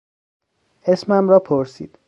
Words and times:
اسمم 0.85 1.29
را 1.29 1.39
پرسید. 1.39 1.97